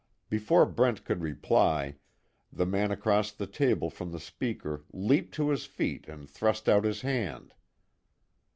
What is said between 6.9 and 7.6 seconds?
hand.